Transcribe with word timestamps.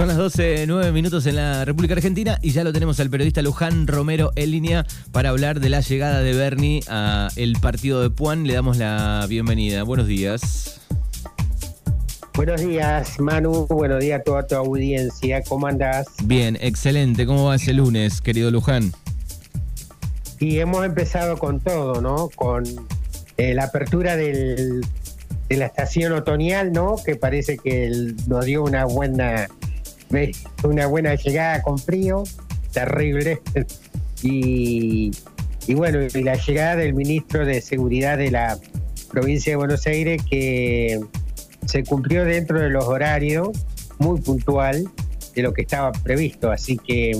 Son 0.00 0.08
las 0.08 0.16
12, 0.16 0.64
9 0.66 0.92
minutos 0.92 1.26
en 1.26 1.36
la 1.36 1.62
República 1.66 1.92
Argentina 1.92 2.38
y 2.40 2.52
ya 2.52 2.64
lo 2.64 2.72
tenemos 2.72 2.98
al 3.00 3.10
periodista 3.10 3.42
Luján 3.42 3.86
Romero 3.86 4.32
en 4.34 4.50
línea 4.50 4.86
para 5.12 5.28
hablar 5.28 5.60
de 5.60 5.68
la 5.68 5.80
llegada 5.80 6.22
de 6.22 6.32
Bernie 6.32 6.80
a 6.88 7.28
el 7.36 7.58
partido 7.60 8.00
de 8.00 8.08
Puan. 8.08 8.46
Le 8.46 8.54
damos 8.54 8.78
la 8.78 9.26
bienvenida. 9.28 9.82
Buenos 9.82 10.06
días. 10.06 10.80
Buenos 12.32 12.62
días, 12.62 13.20
Manu. 13.20 13.66
Buenos 13.66 14.00
días 14.00 14.20
a 14.20 14.22
toda 14.22 14.46
tu 14.46 14.54
audiencia. 14.54 15.42
¿Cómo 15.42 15.66
andás? 15.66 16.06
Bien, 16.24 16.56
excelente. 16.62 17.26
¿Cómo 17.26 17.44
va 17.44 17.56
ese 17.56 17.74
lunes, 17.74 18.22
querido 18.22 18.50
Luján? 18.50 18.94
Y 20.38 20.60
hemos 20.60 20.86
empezado 20.86 21.36
con 21.36 21.60
todo, 21.60 22.00
¿no? 22.00 22.30
Con 22.34 22.64
eh, 23.36 23.52
la 23.52 23.64
apertura 23.64 24.16
del, 24.16 24.80
de 25.50 25.56
la 25.58 25.66
estación 25.66 26.14
otoñal, 26.14 26.72
¿no? 26.72 26.96
Que 27.04 27.16
parece 27.16 27.58
que 27.58 28.14
nos 28.26 28.46
dio 28.46 28.64
una 28.64 28.86
buena 28.86 29.46
una 30.64 30.86
buena 30.86 31.14
llegada 31.14 31.62
con 31.62 31.78
frío, 31.78 32.24
terrible. 32.72 33.40
Y, 34.22 35.10
y 35.66 35.74
bueno, 35.74 36.00
y 36.02 36.22
la 36.22 36.34
llegada 36.34 36.76
del 36.76 36.94
ministro 36.94 37.44
de 37.44 37.60
Seguridad 37.60 38.18
de 38.18 38.30
la 38.30 38.58
provincia 39.10 39.52
de 39.52 39.56
Buenos 39.56 39.86
Aires 39.86 40.22
que 40.28 41.00
se 41.66 41.84
cumplió 41.84 42.24
dentro 42.24 42.60
de 42.60 42.68
los 42.68 42.84
horarios, 42.86 43.50
muy 43.98 44.20
puntual 44.20 44.88
de 45.34 45.42
lo 45.42 45.52
que 45.52 45.62
estaba 45.62 45.92
previsto, 45.92 46.50
así 46.50 46.76
que 46.76 47.12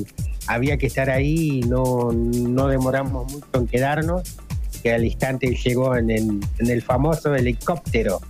había 0.47 0.77
que 0.79 0.87
estar 0.87 1.11
ahí 1.11 1.59
y 1.59 1.61
no, 1.63 2.11
no 2.13 2.69
demoramos 2.69 3.33
mucho 3.33 3.47
en 3.55 3.67
quedarnos, 3.67 4.37
que 4.83 4.93
al 4.93 5.05
instante 5.05 5.55
llegó 5.55 5.95
en 5.97 6.11
el, 6.11 6.41
en 6.59 6.71
el 6.71 6.83
famoso 6.83 7.35
helicóptero 7.35 8.21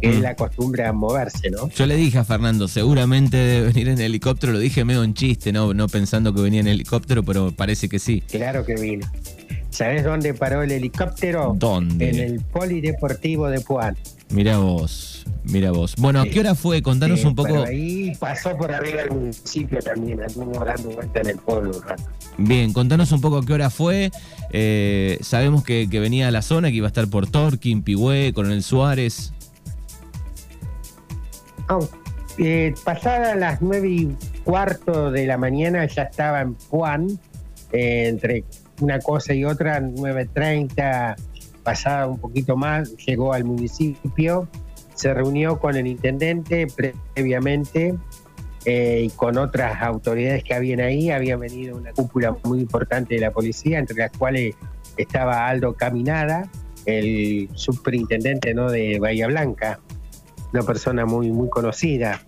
que 0.00 0.10
es 0.10 0.18
mm. 0.18 0.22
la 0.22 0.36
costumbre 0.36 0.84
a 0.84 0.92
moverse, 0.92 1.50
¿no? 1.50 1.68
Yo 1.70 1.86
le 1.86 1.96
dije 1.96 2.18
a 2.18 2.24
Fernando, 2.24 2.68
seguramente 2.68 3.36
debe 3.36 3.68
venir 3.68 3.88
en 3.88 4.00
helicóptero, 4.00 4.52
lo 4.52 4.58
dije 4.58 4.84
medio 4.84 5.04
en 5.04 5.14
chiste, 5.14 5.52
no, 5.52 5.74
no 5.74 5.88
pensando 5.88 6.34
que 6.34 6.40
venía 6.40 6.60
en 6.60 6.68
helicóptero, 6.68 7.22
pero 7.22 7.52
parece 7.52 7.88
que 7.88 7.98
sí. 7.98 8.22
Claro 8.22 8.64
que 8.64 8.74
vino. 8.74 9.06
¿Sabes 9.70 10.02
dónde 10.02 10.34
paró 10.34 10.62
el 10.62 10.72
helicóptero? 10.72 11.54
¿Dónde? 11.56 12.08
En 12.08 12.18
el 12.18 12.40
Polideportivo 12.40 13.48
de 13.48 13.60
Puan. 13.60 13.96
Mira 14.30 14.58
vos, 14.58 15.24
mira 15.44 15.70
vos. 15.70 15.94
Bueno, 15.96 16.20
¿a 16.20 16.26
qué 16.26 16.40
hora 16.40 16.54
fue? 16.54 16.82
Contanos 16.82 17.24
un 17.24 17.34
poco. 17.34 17.62
ahí 17.62 18.12
pasó 18.18 18.56
por 18.56 18.72
arriba 18.72 19.02
el 19.02 19.10
municipio 19.10 19.78
también, 19.80 20.22
anduvimos 20.22 20.64
dando 20.64 20.90
vuelta 20.90 21.20
en 21.20 21.28
el 21.28 21.38
pueblo 21.38 21.76
un 21.76 21.82
rato. 21.82 22.02
Bien, 22.36 22.72
contanos 22.72 23.12
un 23.12 23.20
poco 23.20 23.38
a 23.38 23.46
qué 23.46 23.52
hora 23.52 23.70
fue. 23.70 24.10
Eh, 24.52 25.18
sabemos 25.22 25.64
que, 25.64 25.86
venía 25.86 26.28
a 26.28 26.30
la 26.30 26.42
zona, 26.42 26.70
que 26.70 26.76
iba 26.76 26.86
a 26.86 26.88
estar 26.88 27.08
por 27.08 27.28
Torquín, 27.28 27.82
Pigüé, 27.82 28.32
Coronel 28.32 28.62
Suárez. 28.62 29.32
Oh, 31.70 31.86
eh, 32.38 32.74
pasadas 32.84 33.36
las 33.36 33.60
nueve 33.60 33.88
y 33.88 34.16
cuarto 34.44 35.10
de 35.10 35.26
la 35.26 35.36
mañana 35.36 35.84
ya 35.86 36.04
estaba 36.04 36.40
en 36.40 36.54
Juan, 36.70 37.18
eh, 37.72 38.08
entre 38.08 38.44
una 38.80 38.98
cosa 39.00 39.34
y 39.34 39.44
otra, 39.44 39.80
9.30, 39.80 41.16
pasada 41.62 42.06
un 42.06 42.18
poquito 42.18 42.56
más, 42.56 42.96
llegó 42.96 43.34
al 43.34 43.44
municipio, 43.44 44.48
se 44.94 45.12
reunió 45.12 45.58
con 45.58 45.76
el 45.76 45.86
intendente 45.86 46.66
previamente 47.14 47.94
eh, 48.64 49.02
y 49.04 49.10
con 49.10 49.36
otras 49.36 49.82
autoridades 49.82 50.44
que 50.44 50.54
habían 50.54 50.80
ahí, 50.80 51.10
había 51.10 51.36
venido 51.36 51.76
una 51.76 51.92
cúpula 51.92 52.36
muy 52.44 52.60
importante 52.60 53.16
de 53.16 53.20
la 53.20 53.30
policía, 53.30 53.78
entre 53.78 53.96
las 53.96 54.12
cuales 54.12 54.54
estaba 54.96 55.48
Aldo 55.48 55.74
Caminada, 55.74 56.48
el 56.86 57.50
superintendente 57.52 58.54
¿no? 58.54 58.70
de 58.70 58.98
Bahía 58.98 59.26
Blanca 59.26 59.80
una 60.52 60.62
persona 60.62 61.06
muy, 61.06 61.30
muy 61.30 61.48
conocida. 61.48 62.20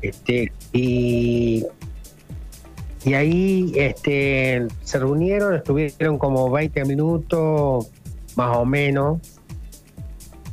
este, 0.00 0.52
y, 0.72 1.64
y 3.04 3.14
ahí 3.14 3.72
este, 3.76 4.66
se 4.82 4.98
reunieron, 4.98 5.54
estuvieron 5.54 6.18
como 6.18 6.50
20 6.50 6.84
minutos 6.84 7.90
más 8.36 8.56
o 8.56 8.64
menos, 8.64 9.18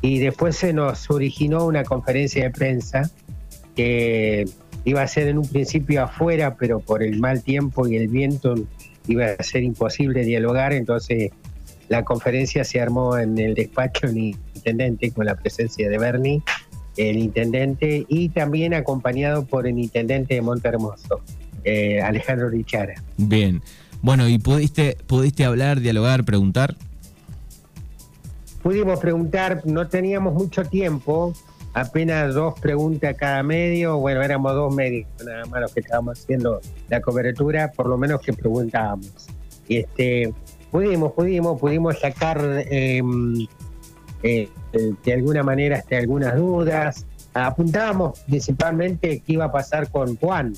y 0.01 0.19
después 0.19 0.55
se 0.55 0.73
nos 0.73 1.09
originó 1.09 1.65
una 1.65 1.83
conferencia 1.83 2.43
de 2.43 2.49
prensa 2.49 3.09
que 3.75 4.45
iba 4.83 5.01
a 5.01 5.07
ser 5.07 5.27
en 5.27 5.37
un 5.37 5.47
principio 5.47 6.03
afuera, 6.03 6.55
pero 6.55 6.79
por 6.79 7.03
el 7.03 7.19
mal 7.19 7.43
tiempo 7.43 7.87
y 7.87 7.97
el 7.97 8.07
viento 8.07 8.55
iba 9.07 9.27
a 9.37 9.43
ser 9.43 9.63
imposible 9.63 10.23
dialogar, 10.23 10.73
entonces 10.73 11.31
la 11.87 12.03
conferencia 12.03 12.63
se 12.63 12.81
armó 12.81 13.17
en 13.17 13.37
el 13.37 13.53
despacho 13.53 14.07
del 14.07 14.35
intendente 14.61 15.11
con 15.11 15.25
la 15.25 15.35
presencia 15.35 15.89
de 15.89 15.97
Bernie, 15.97 16.41
el 16.97 17.17
intendente, 17.17 18.05
y 18.07 18.29
también 18.29 18.73
acompañado 18.73 19.45
por 19.45 19.67
el 19.67 19.79
intendente 19.79 20.35
de 20.35 20.41
Monte 20.41 20.67
Hermoso, 20.67 21.21
eh, 21.63 22.01
Alejandro 22.01 22.49
Richara. 22.49 23.01
Bien. 23.17 23.61
Bueno, 24.01 24.27
¿y 24.27 24.39
pudiste, 24.39 24.97
pudiste 25.07 25.45
hablar, 25.45 25.79
dialogar, 25.79 26.23
preguntar? 26.23 26.75
Pudimos 28.63 28.99
preguntar, 28.99 29.61
no 29.65 29.87
teníamos 29.87 30.33
mucho 30.33 30.63
tiempo, 30.65 31.33
apenas 31.73 32.33
dos 32.33 32.59
preguntas 32.59 33.15
cada 33.17 33.41
medio, 33.43 33.97
bueno, 33.97 34.21
éramos 34.21 34.53
dos 34.53 34.73
medios 34.73 35.07
nada 35.23 35.45
más 35.45 35.61
los 35.61 35.73
que 35.73 35.79
estábamos 35.79 36.19
haciendo 36.19 36.61
la 36.89 37.01
cobertura, 37.01 37.71
por 37.71 37.87
lo 37.87 37.97
menos 37.97 38.21
que 38.21 38.33
preguntábamos. 38.33 39.27
Y 39.67 39.77
este, 39.77 40.33
pudimos, 40.71 41.11
pudimos, 41.13 41.59
pudimos 41.59 41.99
sacar 41.99 42.41
em, 42.69 43.47
eh, 44.23 44.49
de 45.03 45.13
alguna 45.13 45.43
manera 45.43 45.77
hasta 45.77 45.97
algunas 45.97 46.35
dudas. 46.35 47.05
Apuntábamos 47.33 48.19
principalmente 48.21 49.21
qué 49.25 49.33
iba 49.33 49.45
a 49.45 49.51
pasar 49.51 49.89
con 49.89 50.17
Juan, 50.17 50.53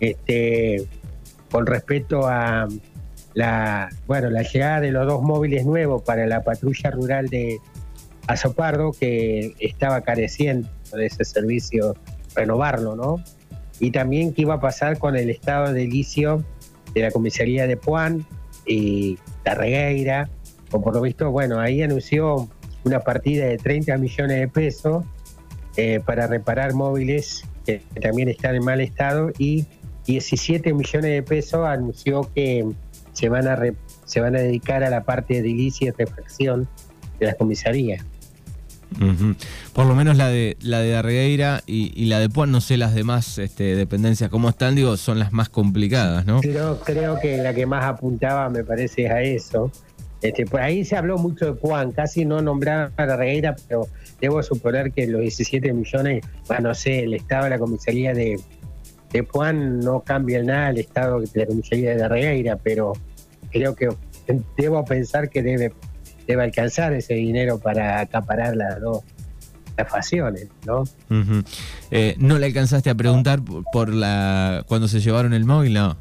este, 0.00 0.86
con 1.50 1.66
respecto 1.66 2.26
a 2.26 2.68
la, 3.34 3.88
bueno, 4.06 4.30
la 4.30 4.42
llegada 4.42 4.80
de 4.80 4.90
los 4.90 5.06
dos 5.06 5.22
móviles 5.22 5.64
nuevos 5.64 6.02
para 6.02 6.26
la 6.26 6.42
patrulla 6.42 6.90
rural 6.90 7.28
de 7.28 7.58
Azopardo, 8.26 8.92
que 8.92 9.54
estaba 9.60 10.00
careciendo 10.00 10.68
de 10.92 11.06
ese 11.06 11.24
servicio, 11.24 11.94
renovarlo, 12.34 12.96
¿no? 12.96 13.22
Y 13.78 13.92
también 13.92 14.34
qué 14.34 14.42
iba 14.42 14.54
a 14.54 14.60
pasar 14.60 14.98
con 14.98 15.16
el 15.16 15.30
estado 15.30 15.72
de 15.72 15.86
licio 15.86 16.44
de 16.92 17.02
la 17.02 17.10
comisaría 17.10 17.66
de 17.66 17.76
Puan, 17.76 18.26
y 18.66 19.18
la 19.44 19.54
Regueira, 19.54 20.28
o 20.70 20.80
por 20.80 20.94
lo 20.94 21.00
visto, 21.00 21.30
bueno, 21.30 21.58
ahí 21.58 21.82
anunció 21.82 22.48
una 22.84 23.00
partida 23.00 23.46
de 23.46 23.58
30 23.58 23.96
millones 23.98 24.38
de 24.38 24.48
pesos 24.48 25.04
eh, 25.76 26.00
para 26.04 26.26
reparar 26.26 26.74
móviles 26.74 27.44
que 27.66 27.82
también 28.00 28.28
están 28.28 28.56
en 28.56 28.64
mal 28.64 28.80
estado 28.80 29.30
y 29.38 29.66
17 30.06 30.72
millones 30.72 31.10
de 31.10 31.22
pesos 31.22 31.66
anunció 31.66 32.28
que 32.34 32.66
se 33.12 33.28
van 33.28 33.46
a 33.46 33.58
se 34.04 34.20
van 34.20 34.34
a 34.34 34.40
dedicar 34.40 34.82
a 34.82 34.90
la 34.90 35.04
parte 35.04 35.34
de 35.34 35.40
edilicia 35.40 35.88
y 35.88 35.90
refacción 35.90 36.68
de 37.18 37.26
las 37.26 37.36
comisarías. 37.36 38.04
Por 39.72 39.86
lo 39.86 39.94
menos 39.94 40.16
la 40.16 40.28
de 40.28 40.56
la 40.60 40.80
de 40.80 40.96
Arregueira 40.96 41.62
y, 41.64 42.06
la 42.06 42.18
de 42.18 42.28
Puan, 42.28 42.50
no 42.50 42.60
sé 42.60 42.76
las 42.76 42.94
demás 42.94 43.38
este, 43.38 43.76
dependencias 43.76 44.30
cómo 44.30 44.48
están, 44.48 44.74
digo, 44.74 44.96
son 44.96 45.18
las 45.18 45.32
más 45.32 45.48
complicadas, 45.48 46.26
¿no? 46.26 46.40
Creo, 46.40 46.80
creo 46.80 47.20
que 47.20 47.38
la 47.38 47.54
que 47.54 47.66
más 47.66 47.84
apuntaba 47.84 48.50
me 48.50 48.64
parece 48.64 49.08
a 49.08 49.22
eso. 49.22 49.70
Este, 50.22 50.44
por 50.44 50.60
ahí 50.60 50.84
se 50.84 50.96
habló 50.96 51.16
mucho 51.18 51.46
de 51.46 51.52
Puan, 51.54 51.92
casi 51.92 52.24
no 52.24 52.42
nombraron 52.42 52.92
a 52.96 53.02
Arregueira, 53.02 53.56
pero 53.68 53.88
debo 54.20 54.42
suponer 54.42 54.92
que 54.92 55.06
los 55.06 55.22
17 55.22 55.72
millones, 55.72 56.24
bueno, 56.46 56.68
no 56.68 56.74
sé, 56.74 57.04
el 57.04 57.14
estado 57.14 57.48
la 57.48 57.58
comisaría 57.58 58.12
de, 58.12 58.38
Puan 59.32 59.80
no 59.80 60.00
cambia 60.00 60.42
nada 60.42 60.70
el 60.70 60.78
estado 60.78 61.20
de 61.20 61.28
la 61.34 61.46
comisaría 61.46 61.96
de 61.96 62.04
Arregueira, 62.04 62.56
pero 62.56 62.92
creo 63.50 63.74
que 63.74 63.88
debo 64.56 64.84
pensar 64.84 65.28
que 65.30 65.42
debe 65.42 65.72
debe 66.30 66.44
alcanzar 66.44 66.92
ese 66.92 67.14
dinero 67.14 67.58
para 67.58 68.00
acaparar 68.00 68.56
las 68.56 68.80
dos 68.80 69.02
facciones, 69.88 70.48
¿no? 70.66 70.84
Eh, 71.90 72.14
¿No 72.18 72.38
le 72.38 72.46
alcanzaste 72.46 72.90
a 72.90 72.94
preguntar 72.94 73.40
por 73.72 73.92
la 73.92 74.62
cuando 74.66 74.88
se 74.88 75.00
llevaron 75.00 75.32
el 75.32 75.44
móvil? 75.44 75.74
No. 75.74 75.96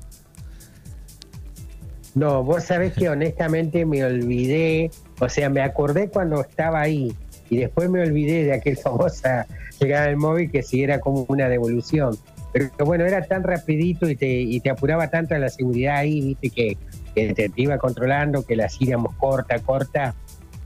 No, 2.19 2.43
vos 2.43 2.65
sabés 2.65 2.93
que 2.93 3.07
honestamente 3.07 3.85
me 3.85 4.03
olvidé, 4.03 4.91
o 5.19 5.29
sea, 5.29 5.49
me 5.49 5.61
acordé 5.61 6.09
cuando 6.09 6.41
estaba 6.41 6.81
ahí 6.81 7.15
y 7.49 7.57
después 7.57 7.89
me 7.89 8.01
olvidé 8.01 8.43
de 8.43 8.53
aquel 8.53 8.75
famosa 8.83 9.47
llegada 9.79 10.07
del 10.07 10.17
móvil 10.17 10.51
que 10.51 10.61
si 10.61 10.83
era 10.83 10.99
como 10.99 11.25
una 11.29 11.47
devolución. 11.47 12.17
Pero 12.51 12.69
bueno, 12.79 13.05
era 13.05 13.25
tan 13.25 13.43
rapidito 13.43 14.09
y 14.09 14.17
te, 14.17 14.27
y 14.27 14.59
te 14.59 14.69
apuraba 14.69 15.09
tanto 15.09 15.37
la 15.37 15.49
seguridad 15.49 15.95
ahí, 15.95 16.19
viste, 16.19 16.49
que 16.49 16.77
que 17.15 17.33
te, 17.33 17.51
iba 17.55 17.77
controlando, 17.77 18.45
que 18.45 18.57
las 18.57 18.81
íbamos 18.81 19.15
corta, 19.15 19.59
corta, 19.59 20.13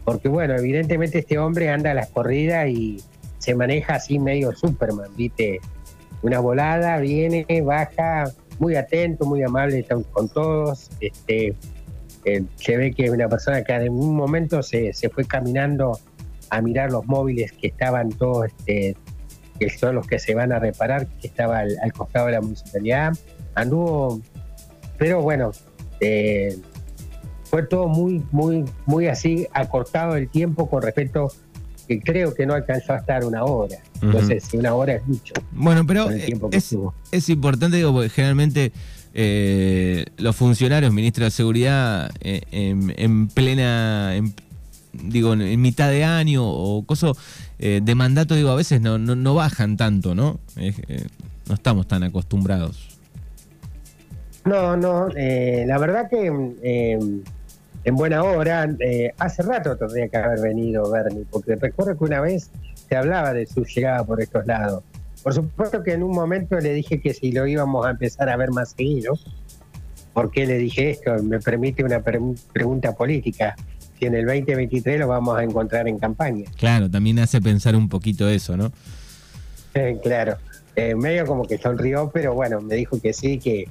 porque 0.03 0.29
bueno, 0.29 0.55
evidentemente 0.55 1.19
este 1.19 1.37
hombre 1.37 1.69
anda 1.69 1.91
a 1.91 1.93
las 1.93 2.09
corridas 2.09 2.67
y 2.67 2.99
se 3.37 3.53
maneja 3.53 3.95
así 3.95 4.17
medio 4.17 4.53
Superman, 4.53 5.09
¿viste? 5.15 5.61
Una 6.23 6.39
volada, 6.39 6.97
viene, 6.97 7.45
baja, 7.63 8.31
muy 8.59 8.75
atento, 8.75 9.25
muy 9.25 9.43
amable 9.43 9.85
con 10.11 10.29
todos, 10.29 10.89
este, 10.99 11.55
eh, 12.25 12.43
se 12.55 12.77
ve 12.77 12.93
que 12.93 13.05
es 13.05 13.11
una 13.11 13.27
persona 13.27 13.63
que 13.63 13.73
en 13.73 13.91
un 13.91 14.15
momento 14.15 14.63
se, 14.63 14.93
se, 14.93 15.09
fue 15.09 15.25
caminando 15.25 15.99
a 16.49 16.61
mirar 16.61 16.91
los 16.91 17.05
móviles 17.05 17.51
que 17.51 17.67
estaban 17.67 18.09
todos 18.09 18.45
este, 18.45 18.95
que 19.59 19.69
son 19.69 19.95
los 19.95 20.07
que 20.07 20.19
se 20.19 20.33
van 20.33 20.51
a 20.51 20.59
reparar, 20.59 21.07
que 21.07 21.27
estaba 21.27 21.59
al, 21.59 21.93
costado 21.93 22.27
de 22.27 22.33
la 22.33 22.41
municipalidad. 22.41 23.13
Anduvo, 23.55 24.21
pero 24.97 25.21
bueno, 25.21 25.51
eh, 25.99 26.57
fue 27.43 27.63
todo 27.63 27.87
muy, 27.87 28.23
muy, 28.31 28.65
muy 28.85 29.07
así, 29.07 29.47
acortado 29.53 30.15
el 30.15 30.29
tiempo 30.29 30.69
con 30.69 30.81
respecto 30.81 31.31
que 31.87 31.99
creo 31.99 32.33
que 32.33 32.45
no 32.45 32.53
alcanzó 32.53 32.93
a 32.93 32.97
estar 32.97 33.25
una 33.25 33.43
hora. 33.43 33.77
Entonces, 34.03 34.47
una 34.53 34.73
hora 34.73 34.95
es 34.95 35.07
mucho. 35.07 35.33
Bueno, 35.51 35.85
pero 35.85 36.09
es, 36.09 36.75
es, 37.11 37.29
importante, 37.29 37.77
digo, 37.77 37.93
porque 37.93 38.09
generalmente 38.09 38.71
eh, 39.13 40.05
los 40.17 40.35
funcionarios, 40.35 40.91
ministros 40.91 41.27
de 41.27 41.31
Seguridad, 41.31 42.11
eh, 42.19 42.41
en, 42.51 43.27
plena, 43.27 44.13
digo, 44.91 45.33
en 45.33 45.61
mitad 45.61 45.89
de 45.89 46.03
año 46.03 46.43
o 46.45 46.83
cosas 46.83 47.15
eh, 47.59 47.79
de 47.83 47.95
mandato, 47.95 48.35
digo, 48.35 48.49
a 48.49 48.55
veces 48.55 48.81
no, 48.81 48.97
no, 48.97 49.35
bajan 49.35 49.77
tanto, 49.77 50.15
¿no? 50.15 50.39
no 51.47 51.53
estamos 51.53 51.87
tan 51.87 52.03
acostumbrados. 52.03 52.97
No, 54.45 54.75
no, 54.75 55.07
la 55.07 55.77
verdad 55.77 56.09
que 56.09 56.25
en 57.85 57.95
buena 57.95 58.23
hora, 58.23 58.67
hace 59.19 59.43
rato 59.43 59.77
tendría 59.77 60.07
que 60.07 60.17
haber 60.17 60.41
venido 60.41 60.89
Bernie, 60.89 61.25
porque 61.29 61.55
recuerdo 61.55 61.97
que 61.97 62.03
una 62.03 62.19
vez 62.19 62.49
se 62.87 62.95
hablaba 62.95 63.33
de 63.33 63.45
su 63.45 63.63
llegada 63.63 64.03
por 64.03 64.21
estos 64.21 64.45
lados. 64.45 64.83
Por 65.23 65.33
supuesto 65.33 65.83
que 65.83 65.93
en 65.93 66.03
un 66.03 66.11
momento 66.11 66.59
le 66.59 66.73
dije 66.73 66.99
que 66.99 67.13
si 67.13 67.31
lo 67.31 67.47
íbamos 67.47 67.85
a 67.85 67.91
empezar 67.91 68.29
a 68.29 68.35
ver 68.35 68.51
más 68.51 68.71
seguido, 68.71 69.17
¿por 70.13 70.31
qué 70.31 70.45
le 70.45 70.57
dije 70.57 70.91
esto? 70.91 71.15
Me 71.23 71.39
permite 71.39 71.83
una 71.83 72.01
pregunta 72.01 72.93
política. 72.93 73.55
Si 73.97 74.05
en 74.05 74.15
el 74.15 74.25
2023 74.25 74.99
lo 74.99 75.07
vamos 75.07 75.37
a 75.37 75.43
encontrar 75.43 75.87
en 75.87 75.97
campaña. 75.97 76.45
Claro, 76.57 76.89
también 76.89 77.19
hace 77.19 77.41
pensar 77.41 77.75
un 77.75 77.87
poquito 77.87 78.27
eso, 78.27 78.57
¿no? 78.57 78.71
claro. 80.03 80.37
Eh, 80.75 80.95
medio 80.95 81.25
como 81.25 81.45
que 81.45 81.57
sonrió, 81.57 82.09
pero 82.11 82.33
bueno, 82.33 82.59
me 82.59 82.75
dijo 82.75 82.99
que 82.99 83.13
sí, 83.13 83.39
que, 83.39 83.67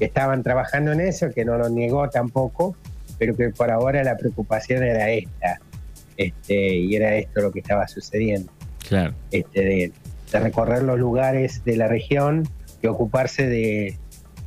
estaban 0.00 0.42
trabajando 0.42 0.92
en 0.92 1.00
eso, 1.00 1.30
que 1.30 1.44
no 1.46 1.56
lo 1.56 1.70
negó 1.70 2.10
tampoco, 2.10 2.76
pero 3.18 3.34
que 3.34 3.48
por 3.48 3.70
ahora 3.70 4.04
la 4.04 4.16
preocupación 4.16 4.82
era 4.82 5.08
esta. 5.10 5.60
Este, 6.18 6.74
y 6.76 6.94
era 6.94 7.14
esto 7.14 7.40
lo 7.40 7.50
que 7.50 7.60
estaba 7.60 7.88
sucediendo. 7.88 8.52
Claro. 8.88 9.14
Este, 9.30 9.60
de, 9.60 9.92
de 10.32 10.40
recorrer 10.40 10.82
los 10.82 10.98
lugares 10.98 11.62
de 11.64 11.76
la 11.76 11.88
región 11.88 12.48
y 12.82 12.86
ocuparse 12.86 13.46
de 13.46 13.98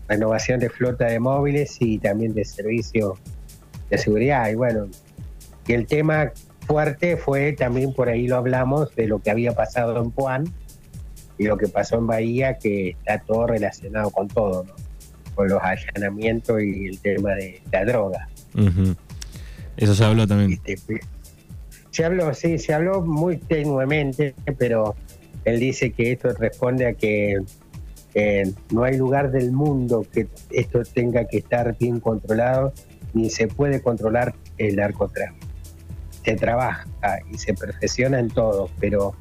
renovación 0.08 0.60
de 0.60 0.70
flota 0.70 1.06
de 1.06 1.20
móviles 1.20 1.78
y 1.80 2.00
también 2.00 2.34
de 2.34 2.46
servicio 2.46 3.18
de 3.90 3.98
seguridad. 3.98 4.50
Y 4.50 4.56
bueno, 4.56 4.88
y 5.68 5.74
el 5.74 5.86
tema 5.86 6.32
fuerte 6.66 7.18
fue 7.18 7.54
también 7.54 7.94
por 7.94 8.10
ahí 8.10 8.28
lo 8.28 8.38
hablamos 8.38 8.96
de 8.96 9.08
lo 9.08 9.20
que 9.20 9.32
había 9.32 9.54
pasado 9.54 10.02
en 10.02 10.12
Puan 10.12 10.46
y 11.38 11.46
lo 11.46 11.58
que 11.58 11.68
pasó 11.68 11.98
en 11.98 12.08
Bahía, 12.08 12.58
que 12.58 12.90
está 12.90 13.20
todo 13.20 13.48
relacionado 13.48 14.10
con 14.10 14.28
todo, 14.28 14.64
¿no? 14.64 14.74
con 15.36 15.48
los 15.48 15.62
allanamientos 15.62 16.62
y 16.62 16.88
el 16.88 17.00
tema 17.00 17.34
de 17.36 17.62
la 17.72 17.86
droga. 17.86 18.28
Eso 19.78 19.96
se 19.96 20.04
habló 20.04 20.28
también. 20.28 20.60
Este, 20.66 21.00
se 21.92 22.06
habló, 22.06 22.34
sí, 22.34 22.58
se 22.58 22.74
habló 22.74 23.02
muy 23.02 23.38
tenuemente, 23.38 24.36
pero 24.58 24.96
él 25.46 25.60
dice 25.60 25.92
que 25.92 26.12
esto 26.12 26.30
responde 26.34 26.88
a 26.88 26.94
que 26.94 27.38
no 28.72 28.84
hay 28.84 28.98
lugar 28.98 29.32
del 29.32 29.52
mundo 29.52 30.06
que 30.12 30.28
esto 30.52 30.82
tenga 30.84 31.26
que 31.26 31.38
estar 31.38 31.78
bien 31.78 32.00
controlado, 32.00 32.74
ni 33.14 33.30
se 33.30 33.48
puede 33.48 33.82
controlar 33.82 34.36
el 34.58 34.76
narcotráfico. 34.76 35.48
Se 36.24 36.36
trabaja 36.36 36.86
y 37.32 37.38
se 37.38 37.54
perfecciona 37.54 38.20
en 38.20 38.30
todo, 38.30 38.70
pero 38.80 39.16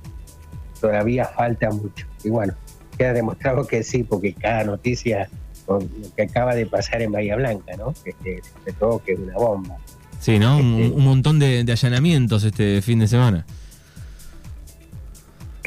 todavía 0.81 1.27
falta 1.27 1.71
mucho. 1.71 2.07
Y 2.25 2.31
bueno, 2.31 2.55
queda 2.97 3.13
demostrado 3.13 3.67
que 3.67 3.83
sí, 3.83 4.03
porque 4.03 4.35
cada 4.35 4.65
noticia 4.65 5.29
lo 5.69 5.81
que 6.17 6.23
acaba 6.23 6.55
de 6.55 6.67
pasar 6.67 7.03
en 7.03 7.13
Bahía 7.13 7.37
Blanca, 7.37 7.77
¿no? 7.77 7.95
Este, 8.05 8.43
sobre 8.43 8.73
todo 8.73 9.03
que 9.05 9.13
es 9.13 9.19
una 9.19 9.35
bomba. 9.35 9.77
Sí, 10.21 10.39
¿no? 10.39 10.59
un, 10.59 10.81
este, 10.81 10.97
montón 10.97 11.39
de 11.39 11.65
allanamientos 11.71 12.45
este 12.45 12.83
fin 12.83 12.99
de 12.99 13.09
semana. 13.09 13.47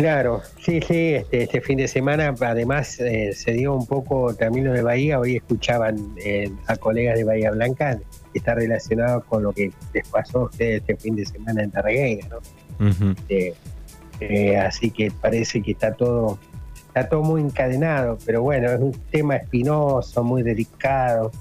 Claro, 0.01 0.42
sí, 0.57 0.80
sí, 0.81 1.13
este, 1.13 1.44
este 1.44 1.62
fin 1.62 1.77
de 1.77 1.88
semana 1.88 2.33
además 2.39 3.00
eh, 3.00 3.33
se 3.36 3.51
dio 3.51 3.75
un 3.75 3.86
poco 3.86 4.33
también 4.33 4.65
lo 4.65 4.74
de 4.74 4.81
Bahía, 4.81 5.19
hoy 5.19 5.36
escuchaban 5.36 6.15
eh, 6.18 6.50
a 6.65 6.75
colegas 6.77 7.18
de 7.18 7.24
Bahía 7.24 7.51
Blanca 7.51 8.00
que 8.31 8.39
está 8.39 8.56
relacionado 8.56 9.24
con 9.25 9.44
lo 9.44 9.51
que 9.51 9.71
les 9.94 10.07
pasó 10.07 10.39
a 10.39 10.44
ustedes 10.45 10.81
este 10.81 10.95
fin 10.95 11.15
de 11.15 11.25
semana 11.25 11.62
en 11.62 11.69
Tarregueira, 11.69 12.27
¿no? 12.30 13.15
Eh, 13.30 14.57
así 14.57 14.89
que 14.89 15.12
parece 15.12 15.62
que 15.62 15.74
está 15.74 15.94
todo, 15.94 16.39
está 16.88 17.07
todo 17.07 17.21
muy 17.21 17.42
encadenado, 17.42 18.18
pero 18.25 18.42
bueno, 18.42 18.71
es 18.71 18.80
un 18.80 18.94
tema 19.12 19.36
espinoso, 19.36 20.24
muy 20.24 20.42
delicado, 20.42 21.31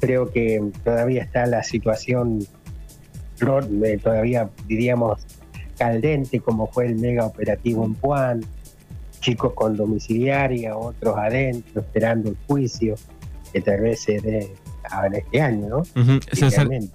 creo 0.00 0.30
que 0.30 0.62
todavía 0.84 1.22
está 1.22 1.46
la 1.46 1.62
situación, 1.62 2.46
todavía 3.38 4.48
diríamos 4.66 5.20
caldente 5.78 6.40
como 6.40 6.66
fue 6.66 6.86
el 6.86 6.96
mega 6.96 7.24
operativo 7.24 7.84
en 7.84 7.94
Puan, 7.94 8.44
chicos 9.20 9.52
con 9.54 9.76
domiciliaria, 9.76 10.76
otros 10.76 11.16
adentro 11.16 11.80
esperando 11.80 12.30
el 12.30 12.36
juicio, 12.46 12.96
que 13.52 13.60
tal 13.60 13.80
vez 13.80 14.00
se 14.00 14.20
dé 14.20 14.52
en 15.06 15.14
este 15.14 15.40
año, 15.40 15.68
¿no? 15.68 15.82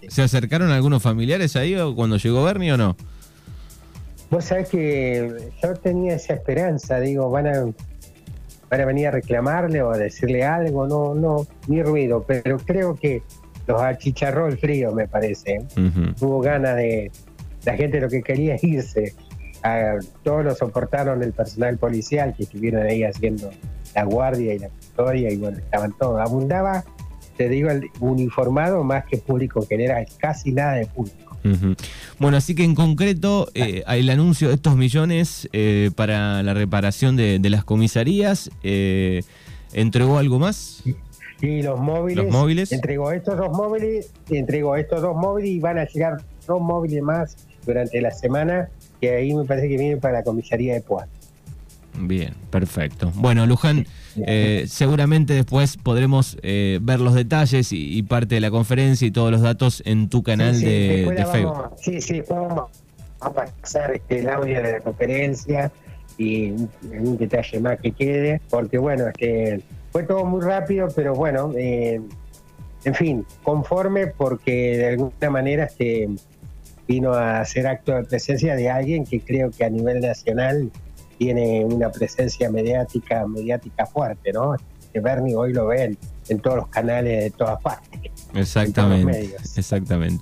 ¿Se, 0.09 0.21
acercaron 0.21 0.71
algunos 0.71 1.01
familiares 1.01 1.56
ahí 1.56 1.75
o 1.75 1.95
cuando 1.95 2.17
llegó 2.17 2.44
Bernie 2.44 2.73
o 2.73 2.77
no? 2.77 2.97
Vos 4.31 4.45
sabés 4.45 4.69
que 4.69 5.51
yo 5.61 5.73
tenía 5.75 6.15
esa 6.15 6.33
esperanza, 6.33 6.99
digo, 6.99 7.29
van 7.29 7.47
a, 7.47 7.65
van 8.73 8.81
a 8.81 8.85
venir 8.85 9.07
a 9.07 9.11
reclamarle 9.11 9.83
o 9.83 9.91
a 9.91 9.97
decirle 9.99 10.43
algo, 10.43 10.87
no, 10.87 11.13
no, 11.13 11.45
ni 11.67 11.83
ruido, 11.83 12.23
pero 12.27 12.57
creo 12.57 12.95
que 12.95 13.21
los 13.67 13.79
achicharró 13.79 14.47
el 14.47 14.57
frío, 14.57 14.91
me 14.93 15.07
parece. 15.07 15.63
Tuvo 16.17 16.39
ganas 16.41 16.77
de, 16.77 17.11
la 17.65 17.75
gente 17.75 18.01
lo 18.01 18.09
que 18.09 18.23
quería 18.23 18.55
es 18.55 18.63
irse. 18.63 19.13
todos 20.23 20.43
lo 20.43 20.55
soportaron 20.55 21.21
el 21.21 21.33
personal 21.33 21.77
policial 21.77 22.33
que 22.35 22.43
estuvieron 22.43 22.81
ahí 22.81 23.03
haciendo 23.03 23.51
la 23.93 24.05
guardia 24.05 24.55
y 24.55 24.59
la 24.59 24.69
custodia 24.69 25.31
y 25.31 25.37
bueno, 25.37 25.59
estaban 25.59 25.93
todos. 25.95 26.19
Abundaba, 26.19 26.83
te 27.37 27.49
digo, 27.49 27.69
el 27.69 27.91
uniformado 27.99 28.83
más 28.83 29.05
que 29.05 29.19
público 29.19 29.61
en 29.61 29.67
general, 29.67 30.07
casi 30.17 30.51
nada 30.51 30.73
de 30.73 30.87
público. 30.87 31.32
Bueno, 32.19 32.38
así 32.38 32.56
que 32.56 32.63
en 32.63 32.75
concreto, 32.75 33.50
eh, 33.54 33.84
el 33.88 34.10
anuncio 34.10 34.50
de 34.50 34.56
estos 34.56 34.75
millones 34.75 35.50
eh, 35.54 35.92
para 35.95 36.44
la 36.44 36.54
reparación 36.54 37.16
de, 37.16 37.40
las 37.50 37.63
comisarías, 37.63 38.50
eh, 38.63 39.24
¿entregó 39.74 40.18
algo 40.18 40.40
más? 40.40 40.83
Y 41.42 41.62
los 41.62 41.80
móviles, 41.80 42.23
los 42.23 42.33
móviles. 42.33 42.71
Entregó 42.71 43.12
estos 43.12 43.38
dos 43.38 43.52
móviles, 43.52 44.12
entregó 44.30 44.76
estos 44.78 45.02
dos 45.02 45.16
móviles 45.16 45.52
y 45.52 45.59
van 45.59 45.78
a 45.78 45.85
llegar 45.85 46.23
dos 46.47 46.62
móviles 46.62 47.02
más 47.02 47.35
durante 47.66 48.00
la 48.00 48.12
semana, 48.12 48.69
que 49.02 49.16
ahí 49.16 49.33
me 49.33 49.44
parece 49.44 49.68
que 49.68 49.78
viene 49.78 49.97
para 49.97 50.19
la 50.19 50.23
comisaría 50.23 50.73
de 50.73 50.81
Puan. 50.81 51.07
Bien, 52.00 52.33
perfecto. 52.50 53.12
Bueno, 53.16 53.45
Luján, 53.45 53.85
eh, 54.17 54.65
seguramente 54.67 55.33
después 55.33 55.77
podremos 55.77 56.37
eh, 56.41 56.79
ver 56.81 56.99
los 56.99 57.13
detalles 57.13 57.69
y, 57.71 58.01
parte 58.03 58.35
de 58.35 58.41
la 58.41 58.51
conferencia 58.51 59.07
y 59.07 59.11
todos 59.11 59.31
los 59.31 59.41
datos 59.41 59.81
en 59.85 60.09
tu 60.09 60.23
canal 60.23 60.59
de, 60.59 61.25
Facebook. 61.31 61.71
sí, 61.81 62.01
sí, 62.01 62.21
vamos 62.29 62.69
a 63.19 63.31
pasar 63.31 63.95
este, 63.95 64.19
el 64.19 64.29
audio 64.29 64.61
de 64.61 64.73
la 64.73 64.79
conferencia 64.81 65.71
y 66.17 66.51
un 66.51 67.17
detalle 67.17 67.59
más 67.59 67.79
que 67.79 67.91
quede, 67.91 68.41
porque 68.49 68.77
bueno, 68.77 69.07
este, 69.07 69.61
fue 69.91 70.03
todo 70.03 70.25
muy 70.25 70.41
rápido, 70.41 70.87
pero 70.95 71.15
bueno, 71.15 71.51
eh, 71.57 72.01
en 72.83 72.95
fin, 72.95 73.25
conforme 73.43 74.07
porque 74.07 74.77
de 74.77 74.87
alguna 74.89 75.29
manera 75.29 75.65
este, 75.65 76.09
vino 76.87 77.13
a 77.13 77.39
hacer 77.39 77.67
acto 77.67 77.93
de 77.93 78.03
presencia 78.03 78.55
de 78.55 78.69
alguien 78.69 79.05
que 79.05 79.21
creo 79.21 79.51
que 79.51 79.63
a 79.63 79.69
nivel 79.69 80.01
nacional 80.01 80.69
tiene 81.23 81.63
una 81.63 81.89
presencia 81.89 82.49
mediática 82.49 83.25
mediática 83.25 83.85
fuerte, 83.85 84.33
¿no? 84.33 84.57
Que 84.92 84.99
Bernie 84.99 85.35
hoy 85.35 85.53
lo 85.53 85.68
ven 85.68 85.97
en 86.27 86.39
todos 86.39 86.57
los 86.57 86.68
canales 86.68 87.23
de 87.23 87.31
todas 87.31 87.61
partes. 87.61 88.11
Exactamente. 88.33 89.33
Exactamente. 89.56 90.21